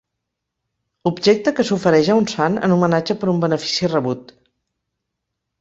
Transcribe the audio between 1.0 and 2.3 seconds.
Objecte que s'ofereix a un